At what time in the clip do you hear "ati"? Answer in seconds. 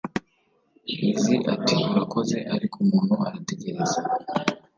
1.53-1.75